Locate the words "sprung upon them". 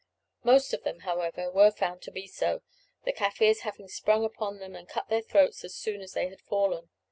3.87-4.75